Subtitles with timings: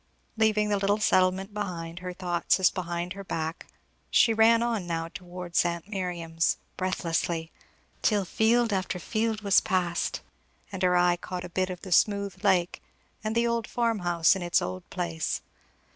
[0.35, 3.67] Leaving the little settlement behind her thoughts as behind her back,
[4.09, 7.51] she ran on now towards aunt Miriam's, breathlessly,
[8.01, 10.21] till field after field was passed
[10.71, 12.81] and her eye caught a bit of the smooth lake
[13.23, 15.43] and the old farmhouse in its old place.